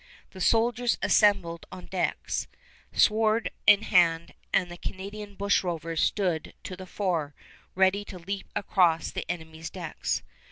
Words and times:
The 0.31 0.41
soldiers 0.41 0.97
assembled 1.03 1.67
on 1.71 1.85
decks, 1.85 2.47
sword 2.91 3.51
in 3.67 3.83
hand, 3.83 4.33
and 4.51 4.71
the 4.71 4.77
Canadian 4.77 5.35
bushrovers 5.37 5.99
stood 6.01 6.55
to 6.63 6.75
the 6.75 6.87
fore, 6.87 7.35
ready 7.75 8.03
to 8.05 8.17
leap 8.17 8.49
across 8.55 9.11
the 9.11 9.29
enemy's 9.29 9.69
decks. 9.69 10.23